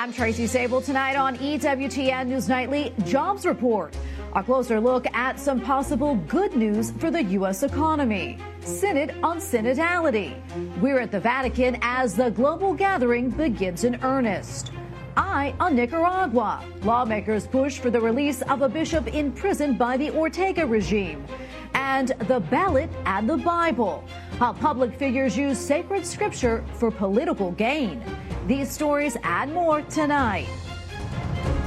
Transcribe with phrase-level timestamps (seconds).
[0.00, 3.94] I'm Tracy Sabol tonight on EWTN News Nightly Jobs Report.
[4.34, 7.62] A closer look at some possible good news for the U.S.
[7.62, 8.38] economy.
[8.60, 10.40] Synod on synodality.
[10.80, 14.72] We're at the Vatican as the global gathering begins in earnest.
[15.18, 16.64] Eye on Nicaragua.
[16.82, 21.26] Lawmakers push for the release of a bishop imprisoned by the Ortega regime.
[21.74, 24.04] And the ballot and the Bible.
[24.38, 28.02] How public figures use sacred scripture for political gain.
[28.46, 30.48] These stories and more tonight.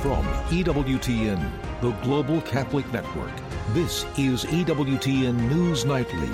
[0.02, 1.50] From EWTN,
[1.81, 3.31] the Global Catholic Network,
[3.73, 6.30] this is EWTN News Nightly.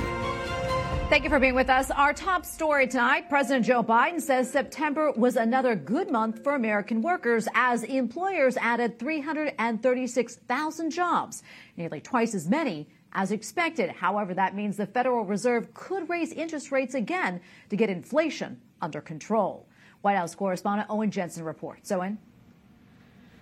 [1.09, 1.89] Thank you for being with us.
[1.89, 7.02] Our top story tonight President Joe Biden says September was another good month for American
[7.02, 11.41] workers as employers added 336,000 jobs,
[11.77, 13.90] nearly twice as many as expected.
[13.90, 19.02] However, that means the Federal Reserve could raise interest rates again to get inflation under
[19.02, 19.66] control.
[20.02, 21.91] White House correspondent Owen Jensen reports.
[21.91, 22.17] Owen?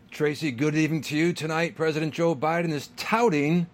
[0.10, 1.34] Tracy, good evening to you.
[1.34, 3.68] Tonight, President Joe Biden is touting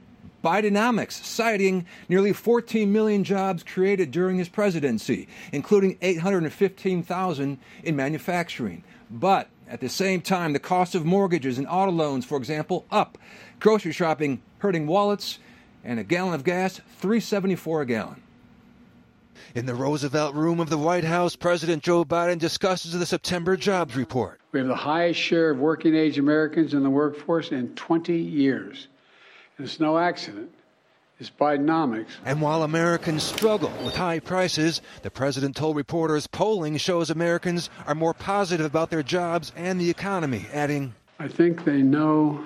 [0.43, 8.83] Bidenomics, citing nearly 14 million jobs created during his presidency, including 815,000 in manufacturing.
[9.09, 13.17] But at the same time, the cost of mortgages and auto loans, for example, up.
[13.61, 15.39] Grocery shopping hurting wallets,
[15.83, 18.21] and a gallon of gas, 374 a gallon.
[19.55, 23.95] In the Roosevelt Room of the White House, President Joe Biden discusses the September jobs
[23.95, 24.39] report.
[24.51, 28.87] We have the highest share of working age Americans in the workforce in 20 years.
[29.57, 30.51] And it's no accident.
[31.19, 32.07] It's Bidenomics.
[32.25, 37.95] And while Americans struggle with high prices, the president told reporters polling shows Americans are
[37.95, 42.43] more positive about their jobs and the economy, adding, I think they know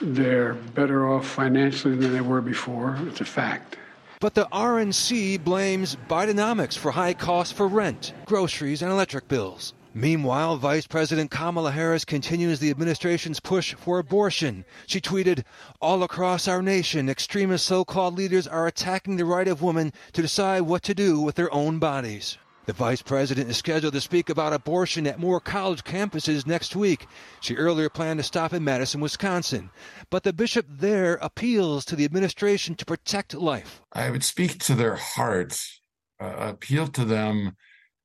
[0.00, 2.98] they're better off financially than they were before.
[3.06, 3.76] It's a fact.
[4.18, 9.74] But the RNC blames Bidenomics for high costs for rent, groceries, and electric bills.
[9.92, 14.64] Meanwhile, Vice President Kamala Harris continues the administration's push for abortion.
[14.86, 15.44] She tweeted,
[15.80, 20.20] All across our nation, extremist so called leaders are attacking the right of women to
[20.22, 22.36] decide what to do with their own bodies.
[22.66, 27.06] The vice president is scheduled to speak about abortion at more college campuses next week.
[27.40, 29.70] She earlier planned to stop in Madison, Wisconsin.
[30.10, 33.82] But the bishop there appeals to the administration to protect life.
[33.92, 35.80] I would speak to their hearts,
[36.20, 37.56] uh, appeal to them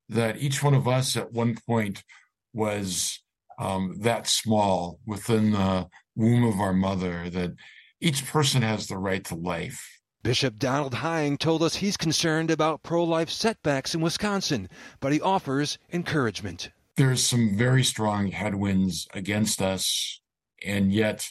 [0.09, 2.03] that each one of us at one point
[2.53, 3.19] was
[3.57, 7.55] um, that small within the womb of our mother, that
[7.99, 12.83] each person has the right to life Bishop Donald Hying told us he's concerned about
[12.83, 16.69] pro life setbacks in Wisconsin, but he offers encouragement.
[16.95, 20.21] There's some very strong headwinds against us,
[20.63, 21.25] and yet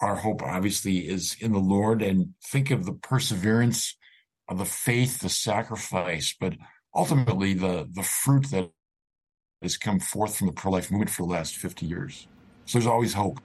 [0.00, 2.02] our hope obviously is in the Lord.
[2.02, 3.96] And think of the perseverance
[4.48, 6.54] of the faith, the sacrifice, but
[6.94, 8.70] ultimately the, the fruit that
[9.60, 12.28] has come forth from the pro life movement for the last 50 years.
[12.66, 13.40] So there's always hope.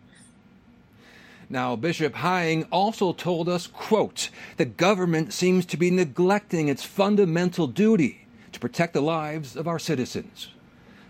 [1.51, 7.67] Now, Bishop Hying also told us, quote, the government seems to be neglecting its fundamental
[7.67, 10.47] duty to protect the lives of our citizens.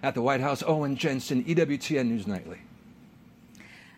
[0.01, 2.57] At the White House, Owen Jensen, EWTN News Nightly.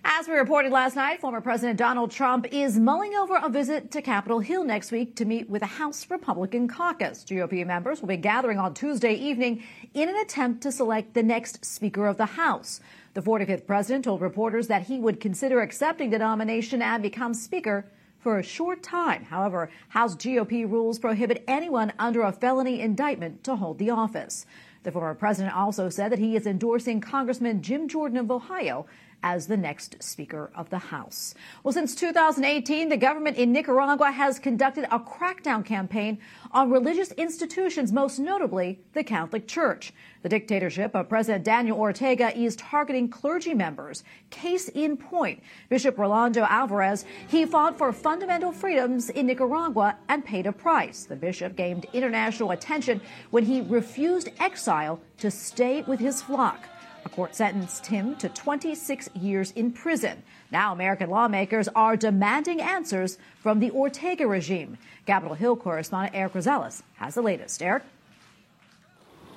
[0.03, 4.01] As we reported last night, former President Donald Trump is mulling over a visit to
[4.01, 7.23] Capitol Hill next week to meet with the House Republican caucus.
[7.23, 11.63] GOP members will be gathering on Tuesday evening in an attempt to select the next
[11.63, 12.81] Speaker of the House.
[13.13, 17.85] The 45th president told reporters that he would consider accepting the nomination and become Speaker
[18.17, 19.25] for a short time.
[19.25, 24.47] However, House GOP rules prohibit anyone under a felony indictment to hold the office.
[24.81, 28.87] The former president also said that he is endorsing Congressman Jim Jordan of Ohio
[29.23, 31.33] as the next Speaker of the House.
[31.63, 36.19] Well, since 2018, the government in Nicaragua has conducted a crackdown campaign
[36.51, 39.93] on religious institutions, most notably the Catholic Church.
[40.21, 44.03] The dictatorship of President Daniel Ortega is targeting clergy members.
[44.29, 50.47] Case in point, Bishop Rolando Alvarez, he fought for fundamental freedoms in Nicaragua and paid
[50.47, 51.05] a price.
[51.05, 53.01] The bishop gained international attention
[53.31, 56.69] when he refused exile to stay with his flock.
[57.05, 60.23] A court sentenced him to 26 years in prison.
[60.51, 64.77] Now, American lawmakers are demanding answers from the Ortega regime.
[65.05, 67.61] Capitol Hill correspondent Eric Rosales has the latest.
[67.61, 67.83] Eric?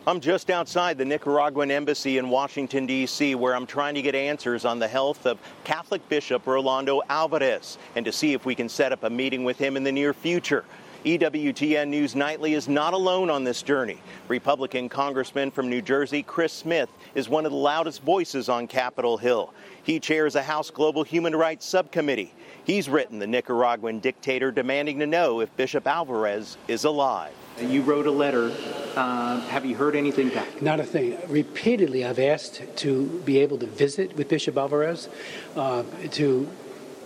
[0.09, 4.65] I'm just outside the Nicaraguan embassy in Washington, D.C., where I'm trying to get answers
[4.65, 8.93] on the health of Catholic Bishop Rolando Alvarez and to see if we can set
[8.93, 10.65] up a meeting with him in the near future.
[11.07, 14.03] EWTN News Nightly is not alone on this journey.
[14.27, 19.17] Republican Congressman from New Jersey, Chris Smith, is one of the loudest voices on Capitol
[19.17, 19.55] Hill.
[19.85, 22.35] He chairs a House Global Human Rights Subcommittee.
[22.65, 27.33] He's written the Nicaraguan dictator demanding to know if Bishop Alvarez is alive.
[27.61, 28.53] You wrote a letter.
[28.97, 30.61] Uh, have you heard anything back?
[30.61, 31.17] Not a thing.
[31.29, 35.09] Repeatedly, I've asked to be able to visit with Bishop Alvarez,
[35.55, 36.51] uh, to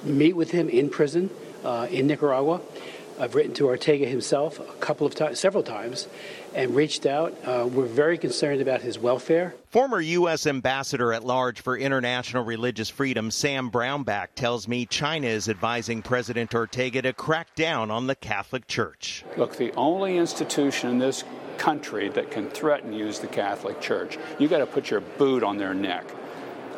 [0.05, 1.29] meet with him in prison
[1.62, 2.62] uh, in Nicaragua.
[3.20, 6.08] I've written to Ortega himself a couple of times, several times,
[6.55, 7.37] and reached out.
[7.44, 9.55] Uh, we're very concerned about his welfare.
[9.69, 10.46] Former U.S.
[10.46, 16.55] Ambassador at Large for International Religious Freedom, Sam Brownback, tells me China is advising President
[16.55, 19.23] Ortega to crack down on the Catholic Church.
[19.37, 21.23] Look, the only institution in this
[21.58, 24.19] country that can threaten you is the Catholic Church.
[24.38, 26.06] You got to put your boot on their neck.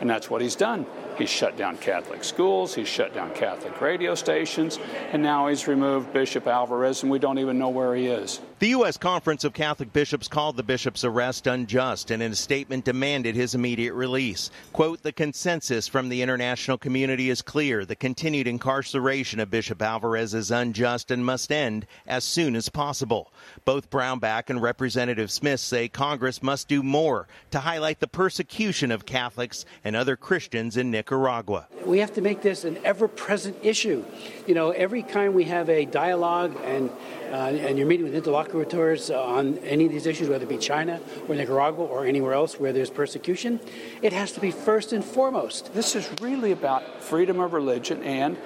[0.01, 0.87] And that's what he's done.
[1.17, 4.79] He's shut down Catholic schools, he's shut down Catholic radio stations,
[5.13, 8.41] and now he's removed Bishop Alvarez, and we don't even know where he is.
[8.63, 8.97] The U.S.
[8.97, 13.57] Conference of Catholic Bishops called the bishop's arrest unjust and in a statement demanded his
[13.57, 14.53] immediate release.
[14.73, 17.85] Quote, the consensus from the international community is clear.
[17.85, 23.33] The continued incarceration of Bishop Alvarez is unjust and must end as soon as possible.
[23.65, 29.07] Both Brownback and Representative Smith say Congress must do more to highlight the persecution of
[29.07, 31.67] Catholics and other Christians in Nicaragua.
[31.85, 34.05] We have to make this an ever present issue.
[34.47, 36.93] You know, every time we have a dialogue and
[37.33, 41.01] Uh, and you're meeting with interlocutors on any of these issues, whether it be China
[41.29, 43.59] or Nicaragua or anywhere else where there's persecution,
[44.03, 45.73] it has to be first and foremost.
[45.73, 48.37] This is really about freedom of religion and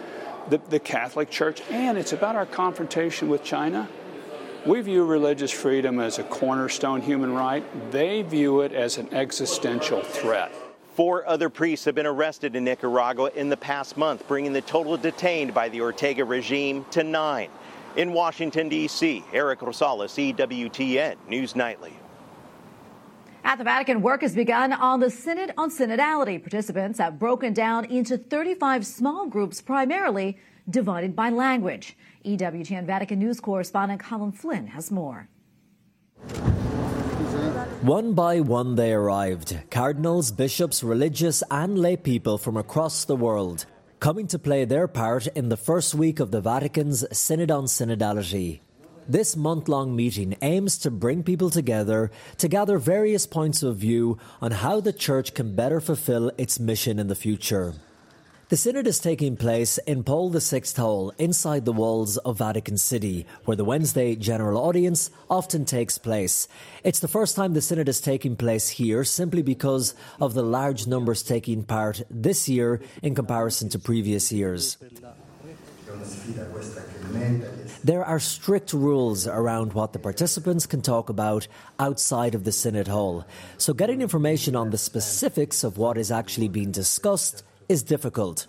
[0.50, 3.88] the, the Catholic Church, and it's about our confrontation with China.
[4.64, 7.64] We view religious freedom as a cornerstone human right.
[7.90, 10.52] They view it as an existential threat.
[10.94, 14.96] Four other priests have been arrested in Nicaragua in the past month, bringing the total
[14.96, 17.50] detained by the Ortega regime to nine.
[17.96, 21.94] In Washington, D.C., Eric Rosales, EWTN News Nightly.
[23.42, 26.42] At the Vatican, work has begun on the Synod on Synodality.
[26.42, 30.36] Participants have broken down into 35 small groups, primarily
[30.68, 31.96] divided by language.
[32.24, 35.28] EWTN Vatican News correspondent Colm Flynn has more.
[37.82, 43.64] One by one they arrived cardinals, bishops, religious, and lay people from across the world
[44.00, 48.60] coming to play their part in the first week of the Vatican's Synod on Synodality.
[49.08, 54.18] This month long meeting aims to bring people together to gather various points of view
[54.42, 57.74] on how the Church can better fulfill its mission in the future.
[58.48, 63.26] The synod is taking place in Paul VI Hall inside the walls of Vatican City,
[63.44, 66.46] where the Wednesday general audience often takes place.
[66.84, 70.86] It's the first time the synod is taking place here simply because of the large
[70.86, 74.76] numbers taking part this year in comparison to previous years.
[77.82, 81.48] There are strict rules around what the participants can talk about
[81.80, 83.26] outside of the Synod Hall,
[83.58, 88.46] so getting information on the specifics of what is actually being discussed is difficult.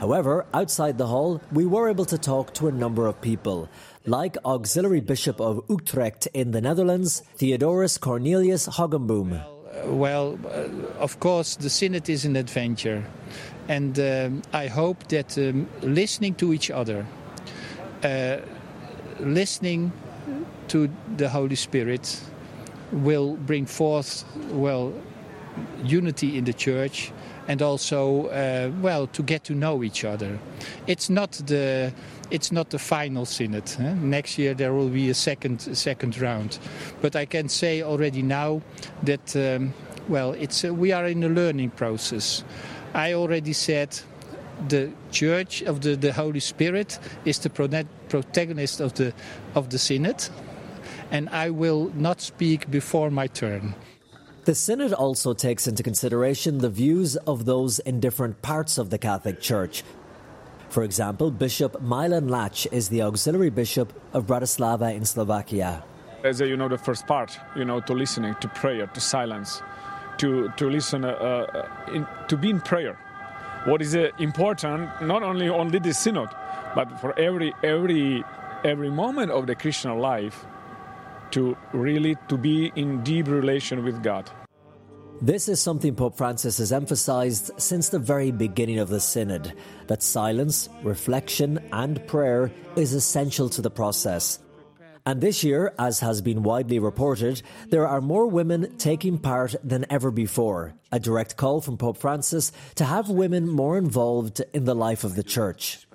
[0.00, 3.68] However, outside the hall, we were able to talk to a number of people,
[4.04, 9.42] like Auxiliary Bishop of Utrecht in the Netherlands, Theodorus Cornelius Hoogenboom.
[9.86, 10.68] Well, uh,
[11.00, 13.04] of course, the Synod is an adventure,
[13.68, 17.06] and um, I hope that um, listening to each other,
[18.02, 18.38] uh,
[19.20, 19.92] listening
[20.68, 22.20] to the Holy Spirit,
[22.92, 24.92] will bring forth, well,
[25.84, 27.12] unity in the Church
[27.48, 30.38] and also uh, well to get to know each other.
[30.86, 31.92] It's not the
[32.30, 33.70] it's not the final synod.
[33.78, 33.94] Eh?
[33.94, 36.58] Next year there will be a second second round,
[37.00, 38.62] but I can say already now
[39.04, 39.72] that um,
[40.08, 42.44] well it's uh, we are in a learning process.
[42.94, 43.98] I already said
[44.68, 47.50] the Church of the, the Holy Spirit is the
[48.08, 49.12] protagonist of the
[49.54, 50.28] of the synod,
[51.10, 53.74] and I will not speak before my turn.
[54.46, 58.96] The Synod also takes into consideration the views of those in different parts of the
[58.96, 59.82] Catholic Church.
[60.68, 65.82] For example, Bishop Milan Lach is the auxiliary bishop of Bratislava in Slovakia.
[66.22, 69.62] As you know, the first part, you know, to listening, to prayer, to silence,
[70.18, 72.96] to to listen, uh, uh, in, to be in prayer.
[73.64, 76.30] What is uh, important, not only only the synod,
[76.76, 78.22] but for every every
[78.62, 80.46] every moment of the Christian life,
[81.32, 84.30] to really to be in deep relation with God.
[85.22, 89.54] This is something Pope Francis has emphasized since the very beginning of the Synod
[89.86, 94.40] that silence, reflection, and prayer is essential to the process.
[95.06, 99.86] And this year, as has been widely reported, there are more women taking part than
[99.88, 100.74] ever before.
[100.92, 105.14] A direct call from Pope Francis to have women more involved in the life of
[105.14, 105.85] the Church.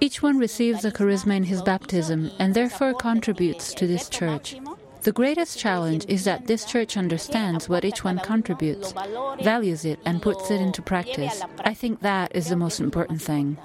[0.00, 4.56] Each one receives a charisma in his baptism and therefore contributes to this church.
[5.02, 8.92] The greatest challenge is that this church understands what each one contributes,
[9.42, 11.42] values it, and puts it into practice.
[11.64, 13.56] I think that is the most important thing.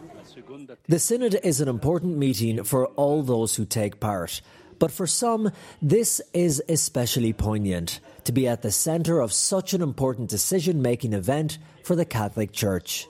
[0.88, 4.42] The Synod is an important meeting for all those who take part.
[4.80, 5.52] But for some,
[5.82, 11.14] this is especially poignant to be at the centre of such an important decision making
[11.14, 13.08] event for the Catholic Church.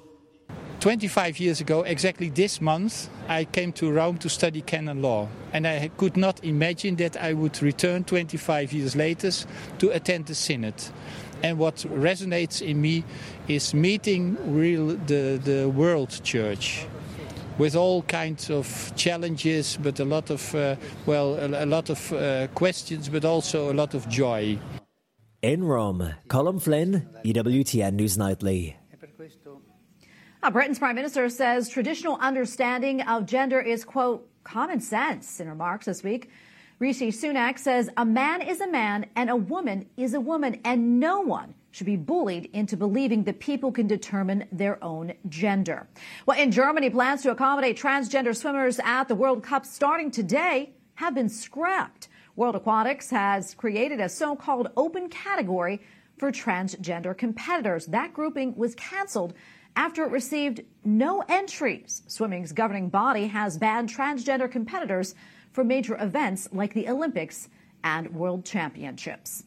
[0.80, 5.28] 25 years ago, exactly this month, I came to Rome to study canon law.
[5.54, 9.32] And I could not imagine that I would return 25 years later
[9.80, 10.76] to attend the Synod.
[11.44, 13.04] And what resonates in me
[13.48, 16.86] is meeting real, the, the world church
[17.58, 22.48] with all kinds of challenges, but a lot of, uh, well, a, lot of uh,
[22.48, 24.58] questions, but also a lot of joy.
[25.42, 28.76] In Rome, Colm Flynn, EWTN News Nightly.
[30.52, 36.04] Britain's prime minister says traditional understanding of gender is, quote, common sense in remarks this
[36.04, 36.30] week.
[36.78, 41.00] Rishi Sunak says a man is a man and a woman is a woman, and
[41.00, 45.88] no one should be bullied into believing that people can determine their own gender.
[46.26, 51.16] Well, in Germany, plans to accommodate transgender swimmers at the World Cup starting today have
[51.16, 52.08] been scrapped.
[52.36, 55.82] World Aquatics has created a so-called open category
[56.18, 57.88] for transgender competitors.
[57.88, 59.34] That grouping was canceled
[59.76, 62.04] after it received no entries.
[62.08, 65.16] Swimming's governing body has banned transgender competitors
[65.52, 67.50] for major events like the Olympics
[67.84, 69.44] and World Championships.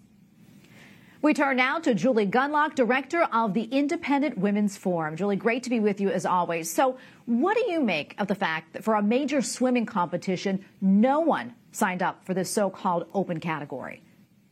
[1.21, 5.17] We turn now to Julie Gunlock, director of the Independent Women's Forum.
[5.17, 6.73] Julie, great to be with you as always.
[6.73, 11.19] So, what do you make of the fact that for a major swimming competition, no
[11.19, 14.01] one signed up for this so called open category?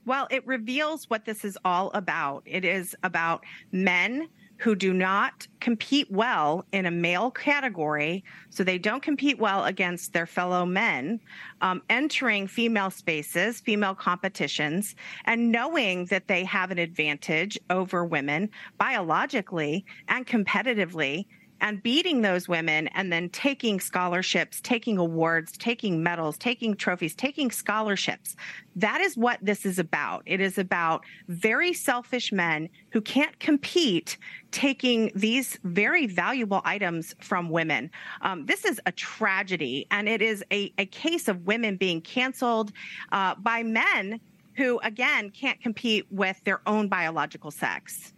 [0.05, 2.43] Well, it reveals what this is all about.
[2.47, 8.79] It is about men who do not compete well in a male category, so they
[8.79, 11.21] don't compete well against their fellow men,
[11.61, 14.95] um, entering female spaces, female competitions,
[15.25, 18.49] and knowing that they have an advantage over women
[18.79, 21.27] biologically and competitively
[21.61, 27.51] and beating those women and then taking scholarships, taking awards, taking medals, taking trophies, taking
[27.51, 28.37] scholarships.
[28.75, 30.23] That is what this is about.
[30.27, 34.19] It is about very selfish men who can't compete
[34.51, 37.91] taking these very valuable items from women.
[38.21, 42.73] Um, this is a tragedy, and it is a, a case of women being canceled
[43.13, 44.21] uh, by men
[44.57, 48.15] who, again, can't compete with their own biological sex.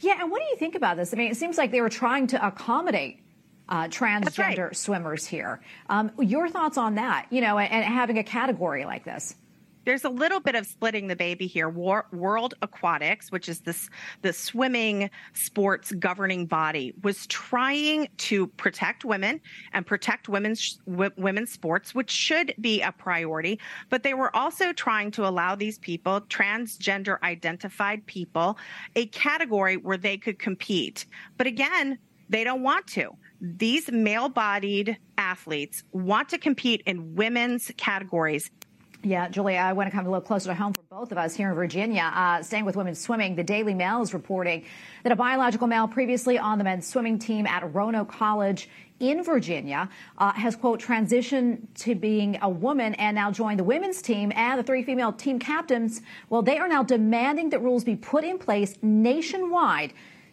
[0.00, 1.12] Yeah, and what do you think about this?
[1.12, 3.20] I mean, it seems like they were trying to accommodate
[3.68, 4.76] uh, transgender right.
[4.76, 5.60] swimmers here.
[5.88, 7.26] Um, your thoughts on that?
[7.30, 9.34] You know, and, and having a category like this
[9.84, 11.68] there's a little bit of splitting the baby here.
[11.68, 13.88] War, World Aquatics, which is this
[14.22, 19.40] the swimming sports governing body, was trying to protect women
[19.72, 23.58] and protect women's women's sports, which should be a priority.
[23.90, 28.58] But they were also trying to allow these people, transgender identified people,
[28.96, 31.06] a category where they could compete.
[31.36, 31.98] But again,
[32.28, 33.10] they don't want to.
[33.40, 38.50] These male bodied athletes want to compete in women's categories
[39.04, 41.34] yeah, Julia, I want to come a little closer to home for both of us
[41.34, 42.10] here in Virginia.
[42.14, 44.64] Uh, staying with women's swimming, the Daily Mail is reporting
[45.02, 48.68] that a biological male previously on the men's swimming team at Roanoke College
[49.00, 54.00] in Virginia uh, has, quote, transitioned to being a woman and now joined the women's
[54.00, 56.00] team and the three female team captains.
[56.30, 59.92] Well, they are now demanding that rules be put in place nationwide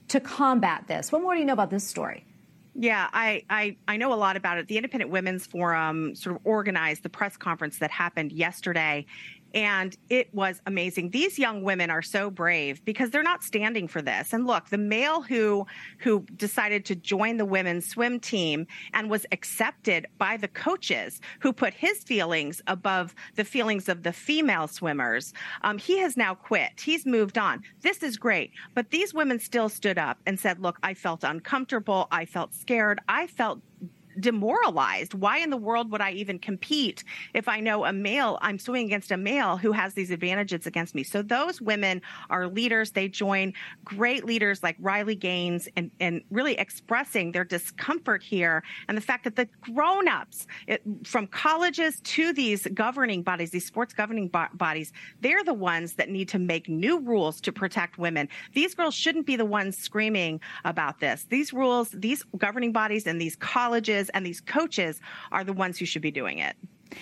[0.09, 1.11] to combat this.
[1.11, 2.25] What more do you know about this story?
[2.73, 4.67] Yeah, I, I, I know a lot about it.
[4.67, 9.05] The Independent Women's Forum sort of organized the press conference that happened yesterday,
[9.53, 11.09] and it was amazing.
[11.09, 14.33] These young women are so brave because they're not standing for this.
[14.33, 15.65] And look the male who
[15.99, 21.53] who decided to join the women's swim team and was accepted by the coaches who
[21.53, 26.79] put his feelings above the feelings of the female swimmers um, he has now quit.
[26.79, 27.63] He's moved on.
[27.81, 28.51] This is great.
[28.73, 32.07] But these women still stood up and said look i felt uncomfortable.
[32.11, 32.99] I felt scared.
[33.07, 33.61] I felt
[34.19, 35.13] demoralized.
[35.13, 37.03] Why in the world would I even compete
[37.33, 40.93] if I know a male, I'm swimming against a male who has these advantages against
[40.95, 41.03] me?
[41.03, 42.91] So those women are leaders.
[42.91, 43.53] They join
[43.83, 49.23] great leaders like Riley Gaines and, and really expressing their discomfort here and the fact
[49.23, 50.47] that the grown-ups
[51.05, 54.91] from colleges to these governing bodies, these sports governing bo- bodies,
[55.21, 58.27] they're the ones that need to make new rules to protect women.
[58.53, 61.25] These girls shouldn't be the ones screaming about this.
[61.29, 64.99] These rules, these governing bodies and these colleges and these coaches
[65.31, 66.55] are the ones who should be doing it.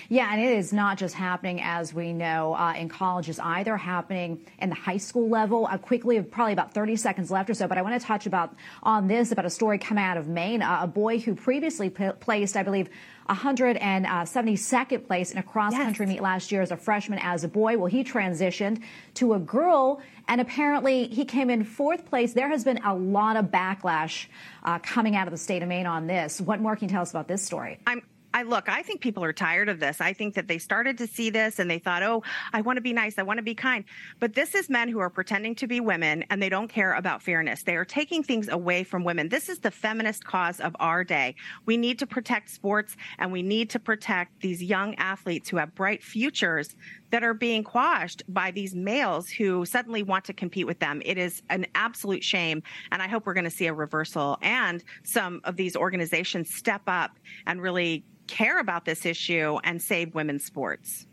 [0.09, 4.45] Yeah, and it is not just happening, as we know, uh, in colleges either, happening
[4.59, 5.67] in the high school level.
[5.67, 8.55] Uh, quickly, probably about 30 seconds left or so, but I want to touch about
[8.83, 10.61] on this about a story coming out of Maine.
[10.61, 12.89] Uh, a boy who previously p- placed, I believe,
[13.29, 16.15] 172nd place in a cross country yes.
[16.15, 17.77] meet last year as a freshman as a boy.
[17.77, 18.81] Well, he transitioned
[19.15, 22.33] to a girl, and apparently he came in fourth place.
[22.33, 24.25] There has been a lot of backlash
[24.63, 26.41] uh, coming out of the state of Maine on this.
[26.41, 27.79] What more can you tell us about this story?
[27.85, 28.01] I'm
[28.33, 29.99] I look, I think people are tired of this.
[29.99, 32.81] I think that they started to see this and they thought, oh, I want to
[32.81, 33.17] be nice.
[33.17, 33.83] I want to be kind.
[34.19, 37.23] But this is men who are pretending to be women and they don't care about
[37.23, 37.63] fairness.
[37.63, 39.29] They are taking things away from women.
[39.29, 41.35] This is the feminist cause of our day.
[41.65, 45.73] We need to protect sports and we need to protect these young athletes who have
[45.73, 46.75] bright futures
[47.11, 51.01] that are being quashed by these males who suddenly want to compete with them.
[51.05, 52.61] It is an absolute shame.
[52.91, 56.81] And I hope we're going to see a reversal and some of these organizations step
[56.87, 61.07] up and really care about this issue and save women's sports.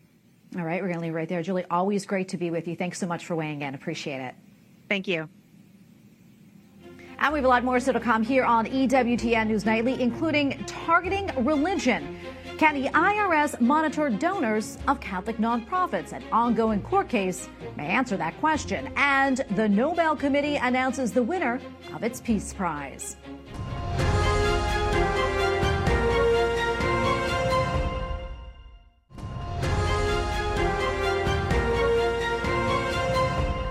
[0.56, 1.42] All right, we're going to leave right there.
[1.42, 2.76] Julie, always great to be with you.
[2.76, 3.74] Thanks so much for weighing in.
[3.74, 4.34] Appreciate it.
[4.88, 5.28] Thank you.
[7.18, 10.62] And we have a lot more still to come here on EWTN News Nightly, including
[10.66, 12.18] targeting religion.
[12.58, 16.12] Can the IRS monitor donors of Catholic nonprofits?
[16.14, 18.90] An ongoing court case may answer that question.
[18.96, 21.60] And the Nobel Committee announces the winner
[21.94, 23.16] of its Peace Prize.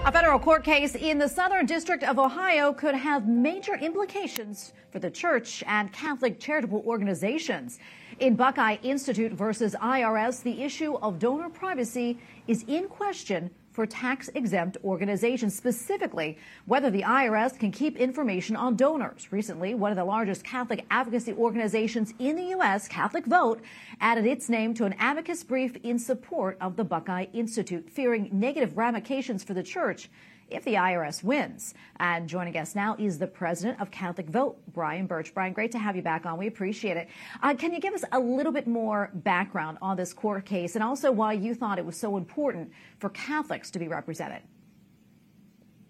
[0.06, 5.00] A federal court case in the Southern District of Ohio could have major implications for
[5.00, 7.80] the church and Catholic charitable organizations.
[8.18, 12.18] In Buckeye Institute versus IRS, the issue of donor privacy
[12.48, 18.78] is in question for tax exempt organizations, specifically whether the IRS can keep information on
[18.78, 19.34] donors.
[19.34, 23.62] Recently, one of the largest Catholic advocacy organizations in the U.S., Catholic Vote,
[24.00, 28.78] added its name to an amicus brief in support of the Buckeye Institute, fearing negative
[28.78, 30.10] ramifications for the church
[30.50, 31.74] if the IRS wins.
[32.00, 35.34] And joining us now is the president of Catholic Vote, Brian Burch.
[35.34, 36.38] Brian, great to have you back on.
[36.38, 37.10] We appreciate it.
[37.42, 40.84] Uh, can you give us a little bit more background on this court case and
[40.84, 44.42] also why you thought it was so important for Catholics to be represented?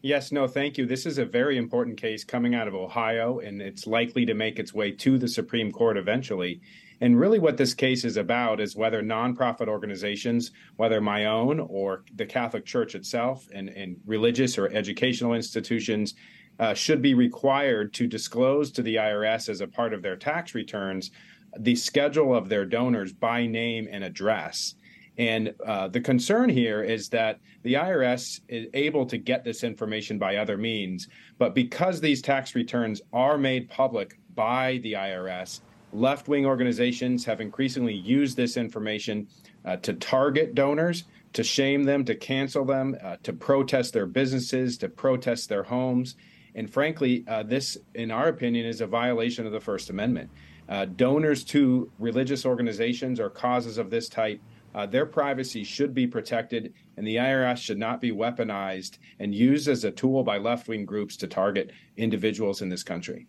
[0.01, 0.85] Yes, no, thank you.
[0.85, 4.59] This is a very important case coming out of Ohio, and it's likely to make
[4.59, 6.61] its way to the Supreme Court eventually.
[7.01, 12.03] And really, what this case is about is whether nonprofit organizations, whether my own or
[12.15, 16.15] the Catholic Church itself, and, and religious or educational institutions,
[16.59, 20.55] uh, should be required to disclose to the IRS as a part of their tax
[20.55, 21.11] returns
[21.59, 24.75] the schedule of their donors by name and address.
[25.17, 30.19] And uh, the concern here is that the IRS is able to get this information
[30.19, 35.61] by other means, but because these tax returns are made public by the IRS,
[35.95, 39.27] left wing organizations have increasingly used this information
[39.63, 44.77] uh, to target donors, to shame them, to cancel them, uh, to protest their businesses,
[44.77, 46.15] to protest their homes.
[46.53, 50.29] And frankly, uh, this, in our opinion, is a violation of the First Amendment.
[50.67, 54.41] Uh, donors to religious organizations or causes of this type,
[54.73, 59.67] uh, their privacy should be protected, and the IRS should not be weaponized and used
[59.67, 63.27] as a tool by left wing groups to target individuals in this country.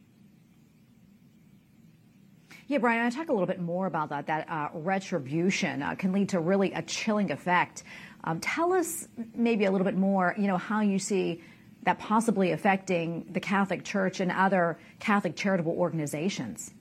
[2.68, 4.26] Yeah, Brian, I talk a little bit more about that.
[4.26, 7.84] That uh, retribution uh, can lead to really a chilling effect.
[8.24, 11.42] Um, tell us maybe a little bit more, you know, how you see
[11.84, 16.74] that possibly affecting the Catholic Church and other Catholic charitable organizations.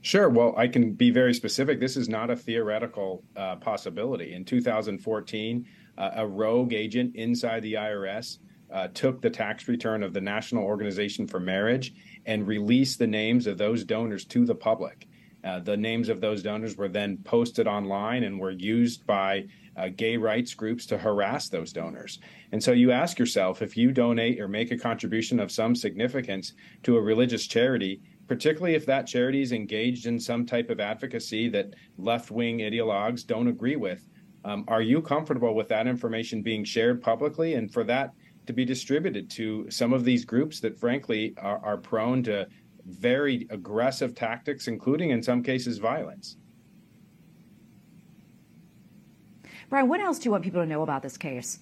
[0.00, 0.30] Sure.
[0.30, 1.78] Well, I can be very specific.
[1.78, 4.32] This is not a theoretical uh, possibility.
[4.32, 5.66] In 2014,
[5.98, 8.38] uh, a rogue agent inside the IRS
[8.72, 11.94] uh, took the tax return of the National Organization for Marriage
[12.26, 15.06] and released the names of those donors to the public.
[15.44, 19.44] Uh, the names of those donors were then posted online and were used by
[19.76, 22.20] uh, gay rights groups to harass those donors.
[22.52, 26.52] And so you ask yourself if you donate or make a contribution of some significance
[26.84, 31.48] to a religious charity, particularly if that charity is engaged in some type of advocacy
[31.48, 34.08] that left wing ideologues don't agree with,
[34.44, 37.54] um, are you comfortable with that information being shared publicly?
[37.54, 38.12] And for that
[38.46, 42.48] to be distributed to some of these groups that, frankly, are, are prone to
[42.86, 46.36] very aggressive tactics, including in some cases violence.
[49.68, 51.60] Brian, what else do you want people to know about this case?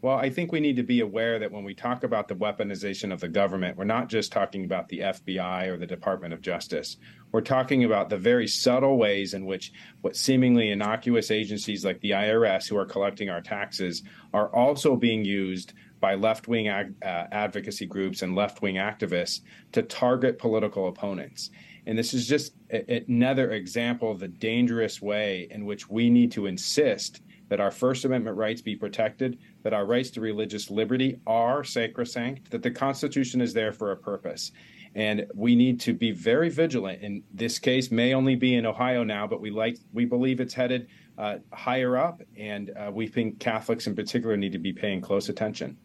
[0.00, 3.12] Well, I think we need to be aware that when we talk about the weaponization
[3.12, 6.96] of the government, we're not just talking about the FBI or the Department of Justice.
[7.32, 12.10] We're talking about the very subtle ways in which what seemingly innocuous agencies like the
[12.10, 14.02] IRS, who are collecting our taxes,
[14.34, 19.40] are also being used by left wing ag- uh, advocacy groups and left wing activists
[19.72, 21.50] to target political opponents.
[21.86, 26.32] And this is just a, another example of the dangerous way in which we need
[26.32, 31.20] to insist that our First Amendment rights be protected, that our rights to religious liberty
[31.26, 34.52] are sacrosanct, that the Constitution is there for a purpose.
[34.94, 37.02] And we need to be very vigilant.
[37.02, 40.52] In this case, may only be in Ohio now, but we like we believe it's
[40.52, 45.00] headed uh, higher up, and uh, we think Catholics in particular need to be paying
[45.00, 45.76] close attention.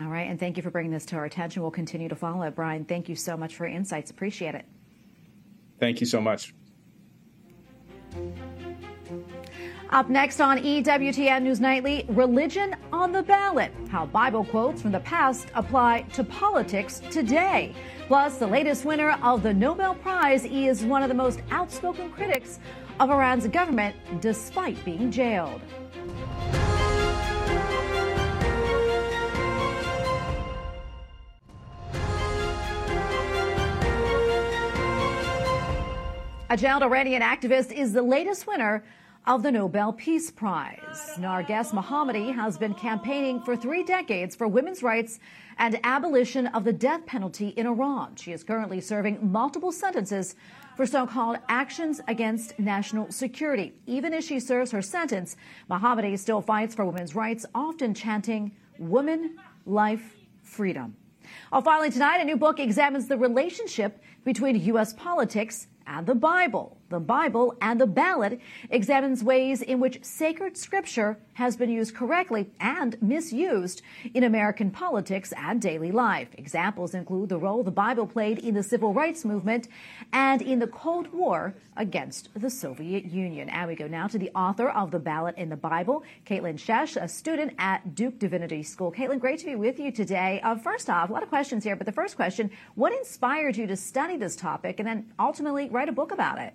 [0.00, 1.62] All right, and thank you for bringing this to our attention.
[1.62, 2.54] We'll continue to follow it.
[2.56, 4.10] Brian, thank you so much for your insights.
[4.10, 4.64] Appreciate it.
[5.78, 6.52] Thank you so much.
[9.90, 13.72] Up next on EWTN News Nightly, religion on the ballot.
[13.88, 17.74] How Bible quotes from the past apply to politics today.
[18.08, 22.58] Plus, the latest winner of the Nobel Prize is one of the most outspoken critics
[22.98, 25.60] of Iran's government, despite being jailed.
[36.54, 38.84] A jailed Iranian activist is the latest winner
[39.26, 41.10] of the Nobel Peace Prize.
[41.16, 45.18] Narges Mohammadi has been campaigning for three decades for women's rights
[45.58, 48.14] and abolition of the death penalty in Iran.
[48.14, 50.36] She is currently serving multiple sentences
[50.76, 53.72] for so-called actions against national security.
[53.88, 55.34] Even as she serves her sentence,
[55.68, 60.14] Mohammadi still fights for women's rights, often chanting, Woman, life,
[60.44, 60.94] freedom.
[61.50, 64.92] While filing tonight, a new book examines the relationship between U.S.
[64.92, 66.78] politics and the Bible.
[66.94, 72.52] The Bible and the ballot examines ways in which sacred scripture has been used correctly
[72.60, 73.82] and misused
[74.14, 76.28] in American politics and daily life.
[76.38, 79.66] Examples include the role the Bible played in the civil rights movement
[80.12, 83.48] and in the Cold War against the Soviet Union.
[83.48, 86.96] And we go now to the author of The Ballot in the Bible, Kaitlyn Schiess,
[86.96, 88.92] a student at Duke Divinity School.
[88.92, 90.40] Kaitlyn, great to be with you today.
[90.44, 93.66] Uh, first off, a lot of questions here, but the first question, what inspired you
[93.66, 96.54] to study this topic and then ultimately write a book about it?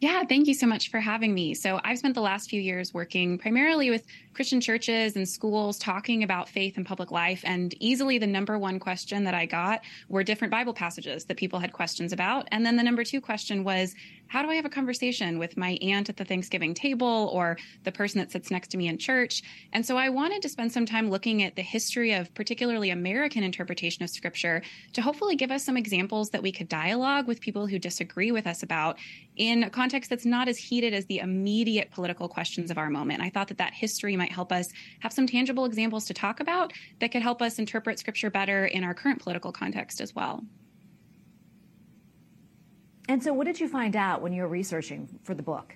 [0.00, 1.54] Yeah, thank you so much for having me.
[1.54, 6.22] So, I've spent the last few years working primarily with Christian churches and schools talking
[6.22, 7.40] about faith and public life.
[7.44, 11.58] And easily the number one question that I got were different Bible passages that people
[11.58, 12.46] had questions about.
[12.52, 13.96] And then the number two question was,
[14.28, 17.92] how do I have a conversation with my aunt at the Thanksgiving table or the
[17.92, 19.42] person that sits next to me in church?
[19.72, 23.42] And so I wanted to spend some time looking at the history of particularly American
[23.42, 24.62] interpretation of scripture
[24.92, 28.46] to hopefully give us some examples that we could dialogue with people who disagree with
[28.46, 28.98] us about
[29.36, 33.22] in a context that's not as heated as the immediate political questions of our moment.
[33.22, 34.68] I thought that that history might help us
[35.00, 38.84] have some tangible examples to talk about that could help us interpret scripture better in
[38.84, 40.44] our current political context as well.
[43.08, 45.74] And so, what did you find out when you were researching for the book?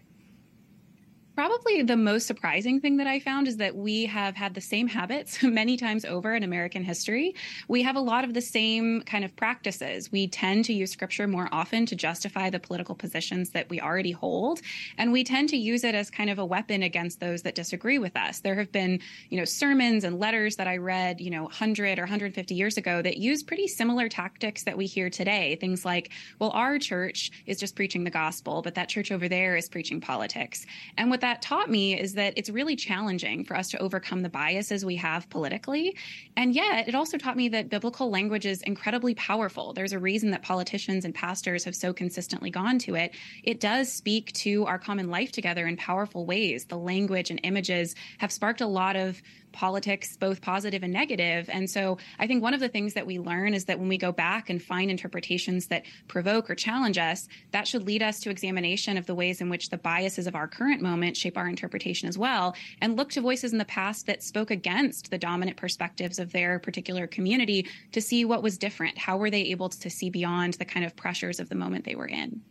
[1.34, 4.86] Probably the most surprising thing that I found is that we have had the same
[4.86, 7.34] habits many times over in American history.
[7.68, 10.12] We have a lot of the same kind of practices.
[10.12, 14.12] We tend to use scripture more often to justify the political positions that we already
[14.12, 14.60] hold,
[14.98, 17.98] and we tend to use it as kind of a weapon against those that disagree
[17.98, 18.40] with us.
[18.40, 22.02] There have been, you know, sermons and letters that I read, you know, 100 or
[22.02, 25.56] 150 years ago that use pretty similar tactics that we hear today.
[25.56, 29.56] Things like, well, our church is just preaching the gospel, but that church over there
[29.56, 30.66] is preaching politics.
[30.98, 34.28] And what that taught me is that it's really challenging for us to overcome the
[34.28, 35.96] biases we have politically.
[36.36, 39.72] And yet, it also taught me that biblical language is incredibly powerful.
[39.72, 43.14] There's a reason that politicians and pastors have so consistently gone to it.
[43.44, 46.66] It does speak to our common life together in powerful ways.
[46.66, 51.48] The language and images have sparked a lot of politics, both positive and negative.
[51.52, 53.98] And so I think one of the things that we learn is that when we
[53.98, 58.30] go back and find interpretations that provoke or challenge us, that should lead us to
[58.30, 62.08] examination of the ways in which the biases of our current moment shape our interpretation
[62.08, 66.18] as well, and look to voices in the past that spoke against the dominant perspectives
[66.18, 68.98] of their particular community to see what was different.
[68.98, 71.94] How were they able to see beyond the kind of pressures of the moment they
[71.94, 72.42] were in?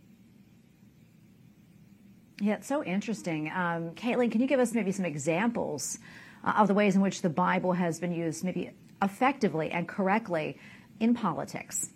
[2.41, 3.49] Yeah, it's so interesting.
[3.49, 5.99] Um, Kaitlyn, can you give us maybe some examples
[6.43, 10.57] uh, of the ways in which the Bible has been used maybe effectively and correctly
[10.99, 11.91] in politics?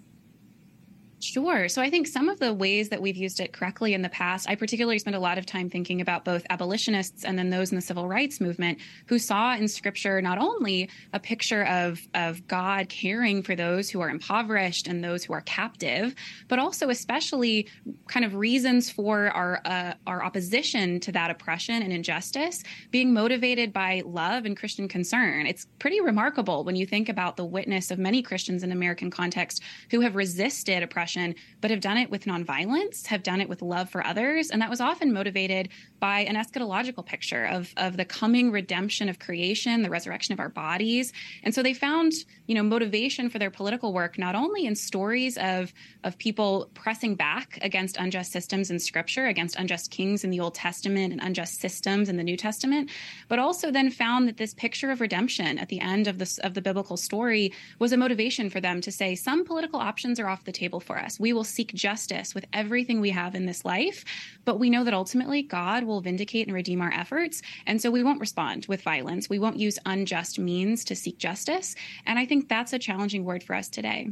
[1.26, 1.68] Sure.
[1.68, 4.48] So I think some of the ways that we've used it correctly in the past,
[4.48, 7.76] I particularly spent a lot of time thinking about both abolitionists and then those in
[7.76, 12.90] the civil rights movement who saw in scripture not only a picture of, of God
[12.90, 16.14] caring for those who are impoverished and those who are captive,
[16.48, 17.68] but also especially
[18.08, 23.74] kind of reasons for our uh, our opposition to that oppression and injustice being motivated
[23.74, 25.48] by love and Christian concern.
[25.48, 29.64] It's pretty remarkable when you think about the witness of many Christians in American context
[29.90, 31.15] who have resisted oppression
[31.62, 34.50] but have done it with nonviolence, have done it with love for others.
[34.50, 35.70] And that was often motivated
[36.06, 40.50] by an eschatological picture of, of the coming redemption of creation, the resurrection of our
[40.50, 41.12] bodies.
[41.42, 42.12] And so they found,
[42.46, 47.16] you know, motivation for their political work not only in stories of, of people pressing
[47.16, 51.60] back against unjust systems in scripture, against unjust kings in the Old Testament and unjust
[51.60, 52.92] systems in the New Testament,
[53.28, 56.54] but also then found that this picture of redemption at the end of the, of
[56.54, 60.44] the biblical story was a motivation for them to say some political options are off
[60.44, 61.20] the table for us.
[61.20, 64.06] We will seek justice with everything we have in this life,
[64.44, 67.42] but we know that ultimately God will vindicate and redeem our efforts.
[67.66, 69.30] And so we won't respond with violence.
[69.30, 71.76] We won't use unjust means to seek justice.
[72.06, 74.10] And I think that's a challenging word for us today.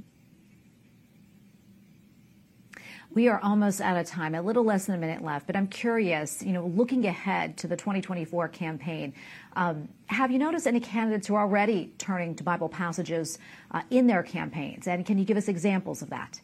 [3.13, 5.67] We are almost out of time, a little less than a minute left, but I'm
[5.67, 9.13] curious, you know, looking ahead to the 2024 campaign,
[9.55, 13.37] um, have you noticed any candidates who are already turning to Bible passages
[13.69, 14.87] uh, in their campaigns?
[14.87, 16.41] And can you give us examples of that?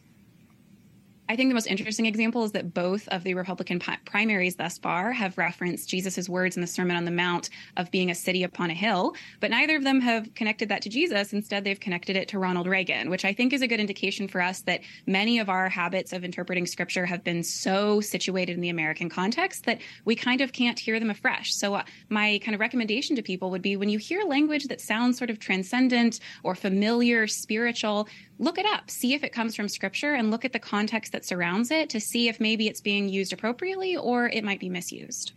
[1.30, 5.12] I think the most interesting example is that both of the Republican primaries thus far
[5.12, 8.68] have referenced Jesus' words in the Sermon on the Mount of being a city upon
[8.68, 11.32] a hill, but neither of them have connected that to Jesus.
[11.32, 14.40] Instead, they've connected it to Ronald Reagan, which I think is a good indication for
[14.40, 18.68] us that many of our habits of interpreting scripture have been so situated in the
[18.68, 21.54] American context that we kind of can't hear them afresh.
[21.54, 24.80] So, uh, my kind of recommendation to people would be when you hear language that
[24.80, 28.08] sounds sort of transcendent or familiar, spiritual,
[28.40, 31.19] look it up, see if it comes from scripture, and look at the context that
[31.24, 35.32] surrounds it to see if maybe it's being used appropriately or it might be misused.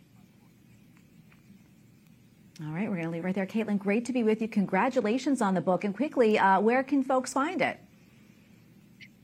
[2.61, 3.47] All right, we're going to leave right there.
[3.47, 4.47] Kaitlyn, great to be with you.
[4.47, 5.83] Congratulations on the book.
[5.83, 7.79] And quickly, uh, where can folks find it?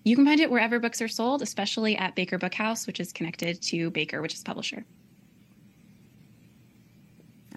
[0.03, 3.61] You can find it wherever books are sold, especially at Baker Bookhouse, which is connected
[3.63, 4.83] to Baker, which is publisher.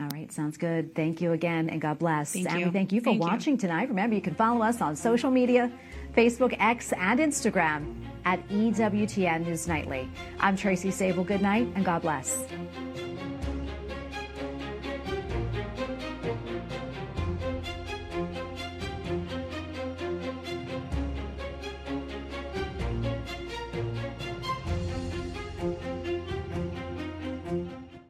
[0.01, 0.95] All right, sounds good.
[0.95, 2.33] Thank you again, and God bless.
[2.33, 2.67] Thank and you.
[2.67, 3.61] we thank you for thank watching you.
[3.61, 3.89] tonight.
[3.89, 5.71] Remember, you can follow us on social media
[6.17, 10.09] Facebook, X, and Instagram at EWTN News Nightly.
[10.41, 11.27] I'm Tracy Sabol.
[11.27, 12.45] Good night, and God bless.